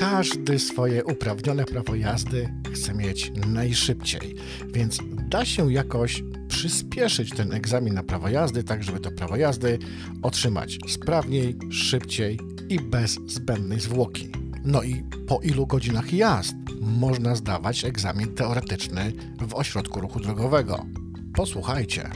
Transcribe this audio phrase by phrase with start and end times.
[0.00, 4.36] Każdy swoje uprawnione prawo jazdy chce mieć najszybciej,
[4.72, 4.98] więc
[5.28, 9.78] da się jakoś przyspieszyć ten egzamin na prawo jazdy, tak żeby to prawo jazdy
[10.22, 12.38] otrzymać sprawniej, szybciej
[12.68, 14.32] i bez zbędnej zwłoki.
[14.64, 20.86] No i po ilu godzinach jazd można zdawać egzamin teoretyczny w ośrodku ruchu drogowego?
[21.34, 22.10] Posłuchajcie.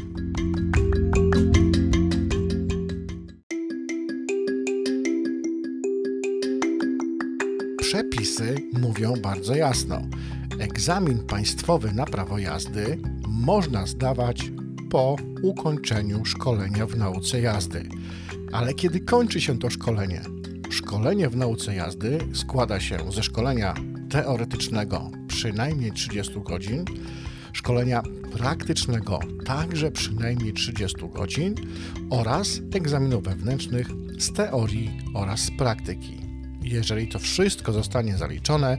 [7.84, 10.02] Przepisy mówią bardzo jasno.
[10.58, 12.98] Egzamin państwowy na prawo jazdy
[13.29, 14.50] można zdawać
[14.90, 17.89] po ukończeniu szkolenia w nauce jazdy.
[18.52, 20.20] Ale kiedy kończy się to szkolenie?
[20.70, 23.75] Szkolenie w nauce jazdy składa się ze szkolenia
[24.11, 26.84] teoretycznego przynajmniej 30 godzin,
[27.53, 31.54] szkolenia praktycznego także przynajmniej 30 godzin
[32.11, 36.23] oraz egzaminów wewnętrznych z teorii oraz z praktyki.
[36.64, 38.79] Jeżeli to wszystko zostanie zaliczone,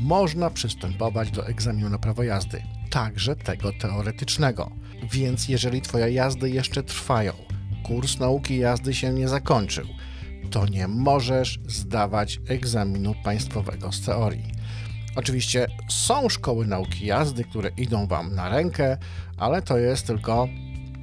[0.00, 4.70] można przystępować do egzaminu na prawo jazdy, także tego teoretycznego.
[5.12, 7.32] Więc jeżeli Twoje jazdy jeszcze trwają,
[7.82, 9.86] kurs nauki jazdy się nie zakończył,
[10.50, 14.52] to nie możesz zdawać egzaminu państwowego z teorii.
[15.16, 18.98] Oczywiście są szkoły nauki jazdy, które idą Wam na rękę,
[19.36, 20.48] ale to jest tylko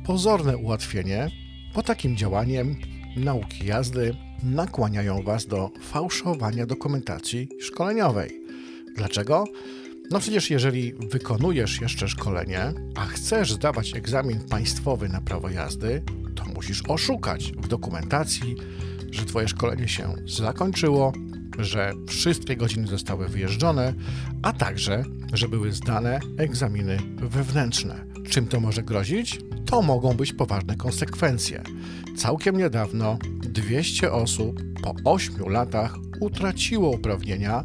[0.06, 1.30] pozorne ułatwienie,
[1.74, 2.76] bo takim działaniem
[3.16, 8.42] nauki jazdy nakłaniają Was do fałszowania dokumentacji szkoleniowej.
[8.96, 9.44] Dlaczego?
[10.12, 16.04] No przecież jeżeli wykonujesz jeszcze szkolenie, a chcesz zdawać egzamin państwowy na prawo jazdy,
[16.36, 18.56] to musisz oszukać w dokumentacji,
[19.12, 21.14] że Twoje szkolenie się zakończyło,
[21.60, 23.94] że wszystkie godziny zostały wyjeżdżone,
[24.42, 28.06] a także, że były zdane egzaminy wewnętrzne.
[28.30, 29.40] Czym to może grozić?
[29.66, 31.64] To mogą być poważne konsekwencje.
[32.18, 33.18] Całkiem niedawno
[33.58, 37.64] 200 osób po 8 latach utraciło uprawnienia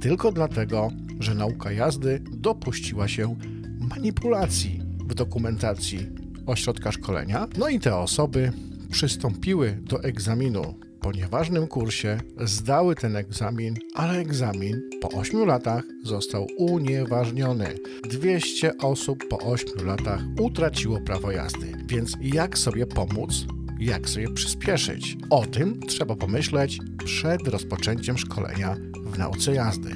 [0.00, 3.36] tylko dlatego, że nauka jazdy dopuściła się
[3.78, 6.06] manipulacji w dokumentacji
[6.46, 7.48] ośrodka szkolenia.
[7.58, 8.52] No i te osoby
[8.90, 16.46] przystąpiły do egzaminu po nieważnym kursie, zdały ten egzamin, ale egzamin po 8 latach został
[16.56, 17.74] unieważniony.
[18.10, 21.72] 200 osób po 8 latach utraciło prawo jazdy.
[21.86, 23.46] Więc jak sobie pomóc?
[23.80, 25.16] Jak sobie przyspieszyć?
[25.30, 29.90] O tym trzeba pomyśleć przed rozpoczęciem szkolenia w nauce jazdy.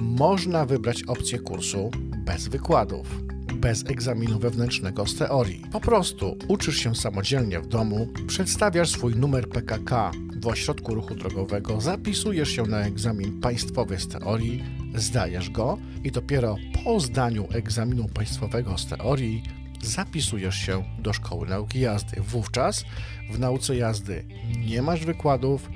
[0.00, 1.90] Można wybrać opcję kursu
[2.24, 5.62] bez wykładów bez egzaminu wewnętrznego z teorii.
[5.72, 10.10] Po prostu uczysz się samodzielnie w domu, przedstawiasz swój numer PKK
[10.42, 14.64] w ośrodku ruchu drogowego, zapisujesz się na egzamin państwowy z teorii,
[14.94, 19.42] zdajesz go i dopiero po zdaniu egzaminu państwowego z teorii
[19.82, 22.20] zapisujesz się do szkoły nauki jazdy.
[22.20, 22.84] Wówczas
[23.30, 24.24] w nauce jazdy
[24.66, 25.70] nie masz wykładów,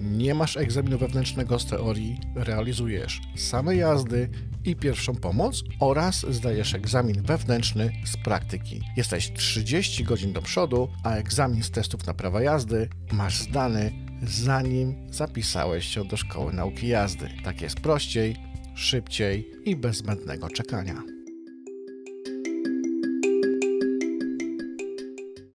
[0.00, 4.28] nie masz egzaminu wewnętrznego z teorii, realizujesz same jazdy
[4.64, 8.80] i pierwszą pomoc oraz zdajesz egzamin wewnętrzny z praktyki.
[8.96, 13.92] Jesteś 30 godzin do przodu, a egzamin z testów na prawa jazdy masz zdany
[14.22, 17.28] zanim zapisałeś się do szkoły nauki jazdy.
[17.44, 18.36] Tak jest prościej,
[18.74, 21.13] szybciej i bez zbędnego czekania.